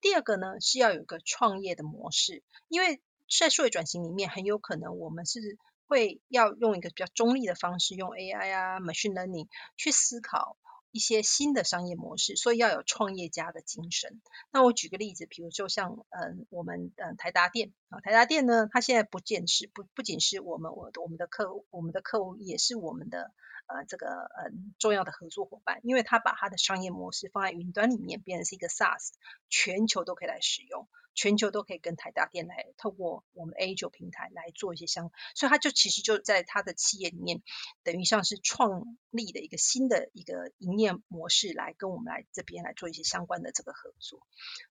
[0.00, 3.02] 第二个呢是要有一个创业的模式，因为
[3.38, 10.56] 在数位转型里面，很有可能我们是会要用一个比较中立的方式，用 AI 啊、machine learning 去思考。
[10.90, 14.20] 一些新的商业模式，所以要有创业家的精神。
[14.50, 23.32] 那我举个例子，比如就像嗯，我们嗯台达店啊，台达店呢，它现在不仅是不不仅是我们我我们的客户，我们的客户也是我们的
[23.68, 29.12] 呃这个嗯重要的合作伙伴，因为他把他的商业模式放在云端里面，变成是一个 SaaS，
[29.48, 30.88] 全球都可以来使用。
[31.14, 37.42] 全球都可以跟台大电来透过我们 A 九平台来做一些相，所以他就其实就在他的企业里面，
[37.82, 44.24] 等于像是创立的一个新的一个营业模式来跟我们来这边来做一些相关的这个合作。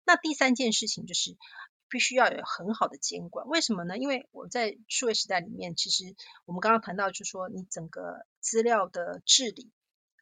[0.05, 1.35] 那第三件事情就是
[1.89, 3.97] 必须要有很好的监管，为什么呢？
[3.97, 9.71] 因为我在数位时代里面，其实我们刚刚谈到就是说你整个资料的治理，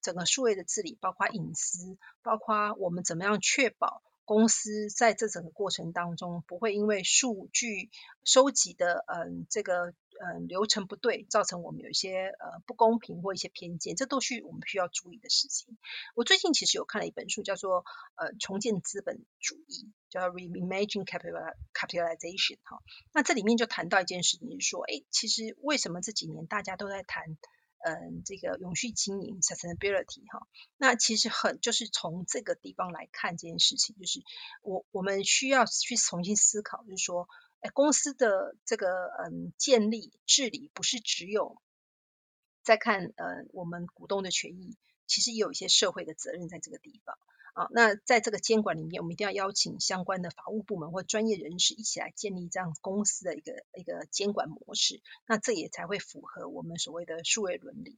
[0.01, 4.01] 整个数位的治理，包括隐私，包括我们怎么样确保。
[4.27, 7.91] 公司在这整个过程当中，不会因为数据
[8.23, 15.77] 收集的嗯这个嗯流程不对，造成我们有一些呃不公平或一些偏见，这都是我们需要注意的事情。
[16.15, 22.81] 我最近其实有看了一本书，叫做呃重建资本主义，叫 Reimagine Capital Capitalization 哈。
[23.13, 27.37] 那这里面就谈到一件事情，是说，哎，其实为什么这几年大家都在谈？
[27.87, 34.23] 嗯，这个永续经营 （sustainability） 哈，那其实很就是从这个地方来看这件事情，就是
[34.63, 37.29] 我我们需要去重新思考，就是说，
[37.69, 38.87] 公司的这个
[39.23, 41.61] 嗯建立治理不是只有
[42.63, 47.17] 在看呃我们股东的权益，其实也有一些社会的责任在这个地方。
[47.55, 57.95] 啊，那在这个监管里面，我们一定要邀请相关的法务部门或专业人士一起来建立这样公司的一个一个监管模式，那这也才会符合我们所谓的数位伦理。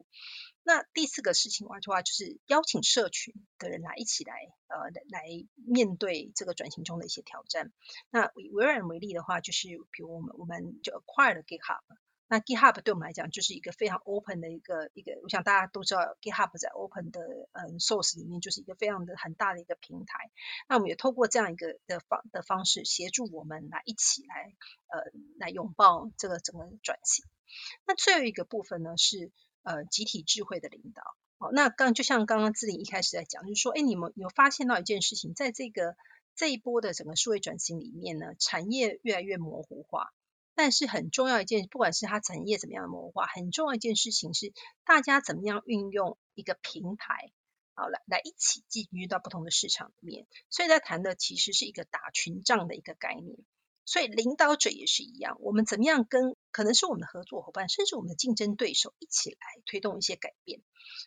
[0.62, 4.36] 那第四个事情的话，就是邀请社群的人来一起来，
[4.68, 5.24] 呃，来
[5.56, 7.74] 面对这个转型中的一些挑战。
[8.12, 11.82] 那以微软为例的话，就是比如我们我们就 acquired GitHub。
[12.28, 17.22] 那 GitHub 对我们来讲就是一个非常 open 的一个一个，我想大家都知道 GitHub 在 open 的
[17.54, 20.30] 嗯 source 里面就是一个非常的很大的一个平台。
[20.68, 24.54] 那我们也透过这样一个的方的方式协助我们来一起来
[24.88, 27.26] 呃来拥抱这个整个转型。
[27.86, 29.32] 那最后一个部分呢是
[29.64, 31.04] 呃集体智慧的领导。
[31.40, 35.96] 好，那刚就像刚刚志玲一开始在讲，就是说，哎，你们有发现到一件事情，在这个
[36.36, 40.12] 这一波的整个数位转型里面呢，产业越来越模糊化。
[40.58, 44.52] 但是很重要一件，不管是它产业怎么样的模糊化，很重要一件事情是
[44.86, 47.32] 大家怎么样运用一个平台，
[47.76, 50.26] 好来来一起进入到不同的市场里面。
[50.50, 53.38] 所以在谈的其实是一个打群仗的一个概念。
[53.86, 59.38] 所以领导者也是一样，我们怎么样跟可能是我们的合作伙伴，甚至我们的竞争对手一起来
[59.68, 60.62] 推动一些改变。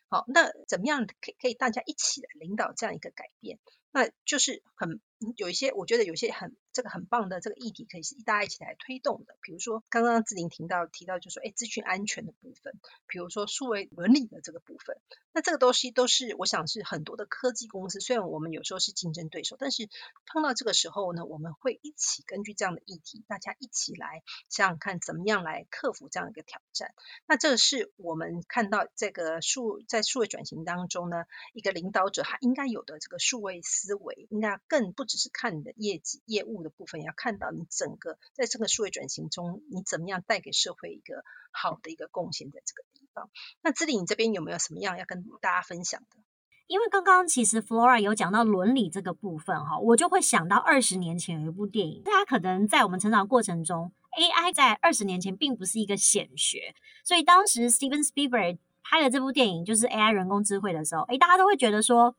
[0.09, 3.59] 好，那怎么样可以可以大家一起来领导这样一个改变？
[3.90, 5.01] 那就是很
[5.36, 6.57] 有一些，我觉得有些很。
[6.72, 14.96] 这个很棒的这个议题可以是大家一起来推动的，比如说刚刚志玲提到提到就说，哎，资讯安全的部分，比如说数位伦理的这个部分，
[15.32, 19.88] 那这个东西都是我想是很多的科技公司，虽然我们有时候是竞争对手，但是
[20.26, 26.94] 碰到这个时候呢，我们会一起根据这样的议题，大家一起来想想看怎么样来克服这样一个挑战。
[27.26, 36.60] 那这是我们看到这个数在数位转型当中呢，一个领导者他应该有的这个数位思维，应该更不只是看你的业绩业务。
[36.60, 43.30] 的部分要看到你整个在这个数位转型中，你怎么样带给社会一个好的一个贡献，在这个地方。
[43.62, 46.18] 那志玲，你这边有没有什么样要跟大家分享的？
[46.66, 62.14] 因为刚刚其实 Flora 有讲到伦理这个部分哈，我就会想到二十年前有一部电影，大家可能在我们成长过程中，AI 在二十年前并不是一个显学，所以当时 Steven Spielberg 拍了这部电影，就是 AI 人工智慧的时候，哎，大家都会觉得说。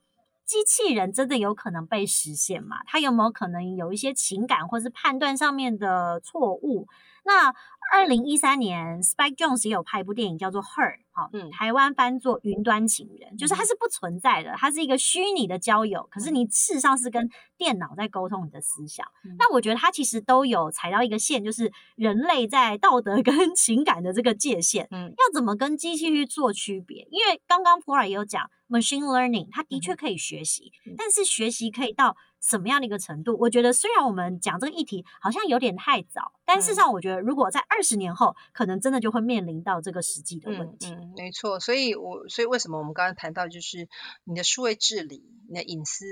[0.51, 2.79] 机器人真的有可能被实现吗？
[2.85, 6.89] 它有没有可能有一些情感或是判断上面的错误？
[7.23, 7.53] 那
[7.93, 10.97] 二零一三年，Spike Jones 也有拍一部电影叫做《Her》。
[11.13, 19.05] 好，嗯，台湾翻作云端情人，就是它是不存在的，它是一个虚拟的交友，可是你事实上是跟电脑在沟通你的思想。
[19.37, 27.07] 那我觉得它其实都有踩到一个线，就是人类在道德跟 情感的这个界限，嗯，要怎么跟机器去做区别？
[27.11, 32.15] 因为刚刚 Flora 也有讲，machine learning 它的确可以学习，但是学习可以到。
[32.43, 33.37] 什么样的一个程度？
[33.39, 40.91] 我觉得虽然我们讲这个议题好像有点太早，但事实上，我觉得如果在二十年后，可能真的就会面临到这个实际的问题。
[40.91, 41.59] 嗯，没错。
[41.59, 43.89] 所以，我所以为什么我们刚刚谈到，就是
[44.23, 46.05] 你的数位治理、你的隐私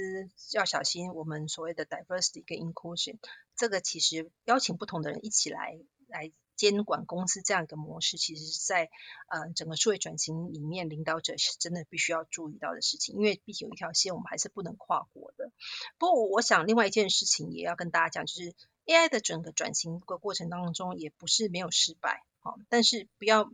[0.54, 1.14] 要小心。
[1.14, 3.18] 我们所谓的 diversity 跟 inclusion，
[3.56, 6.32] 这个其实邀请不同的人一起来来。
[6.56, 8.90] 监管公司这样一个模式，其实是在
[9.30, 15.54] 呃整个数位转型里面，领导者是真的必须要注意到的事情，因为毕竟有一条线，我们还是不能跨过的。
[15.98, 18.54] 不过，我想另外一件事情也要跟大家讲，就是
[18.88, 23.50] AI 的整个转型的过程当中，也不是没有失败，好，但是不要。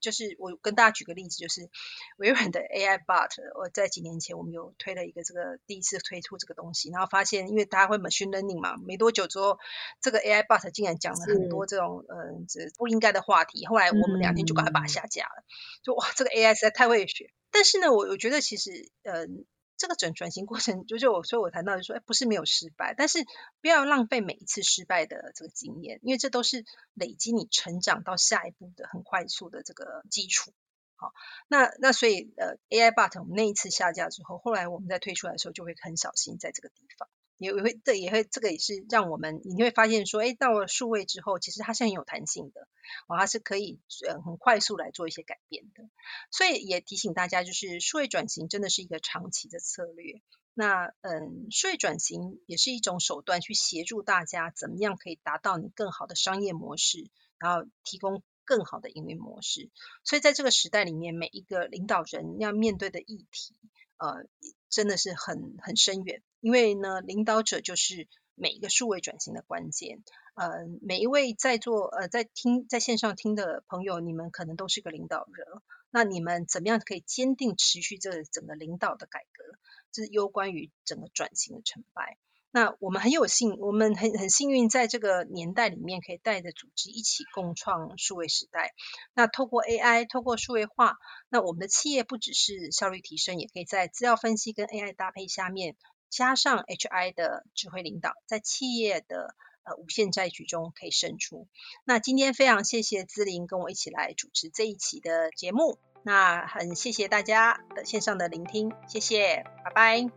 [0.00, 1.68] 就是我跟大家举个例子，就是
[2.16, 9.58] 微软的 AI Bot，我在几年前我们有推了一个这个第一次推出这个东西，然后发现因为大家会 machine learning 嘛，没多久之后，
[10.00, 15.44] 这个 AI Bot 竟然讲了很多这种嗯这不应该的话题，后来我们两天就赶快把它下架了，
[15.82, 19.44] 就哇这个 AI 实在太会学，但是呢我我觉得其实嗯。
[19.80, 23.24] 这个转转型过程，就就我所以我谈到就说，哎，不是没有失败，但是
[23.62, 30.52] 不要浪费每一次失败的这个经验，因为这都是累积你成长到下一步的很快速的这个基础。
[30.96, 31.14] 好，
[31.48, 37.08] 那那所以呃，AI bot 我们那一次下架之后，后来我们在推出来的时候就会很小心在这个地方。
[37.40, 42.68] 也会，这也会，这个也是让我们，你会发现说，哎，到了数位之后，其实它是很有弹性的，
[43.08, 45.88] 哦，它是可以呃很快速来做一些改变的。
[46.30, 50.20] 所以也提醒大家，就是数位转型真的是一个长期的策略。
[50.52, 59.70] 那嗯，数位转型也是一种手段，去协助大家怎么样可以达到你更好的商业模式，然后提供更好的营运模式。
[60.04, 63.56] 所以在这个时代里面，每一个领导人要面对的议题。
[63.96, 64.24] 呃，
[64.70, 70.02] 真的是很很深远，因为呢，领导者就是每一个数位转型的关键。
[70.34, 75.46] 呃，每一位在座呃在听在线上听的朋友，你们可能都是个领导人，
[75.90, 79.58] 那你们怎么样可以坚定持续这整个领导的改革？
[79.92, 82.16] 这是攸关于整个转型的成败。
[82.52, 88.74] 那我们很有幸，我们很很幸运，在这个年代里面，可以带着组织一起共创数位时代。
[89.14, 90.96] 那透过 AI，透过数位化，
[91.28, 95.76] 那我们的企业不只是效率提升，也可以在资料分析跟 AI 搭配下面，
[96.10, 101.48] 加上 HI 的指挥领导，在企业的呃无限债局中可以胜出。
[101.84, 105.78] 那今天非常谢谢资玲跟我一起来主持这一期的节目。
[106.02, 110.10] 那很谢谢大家的线上的聆听，谢谢，拜拜，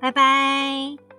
[0.00, 1.09] 拜拜。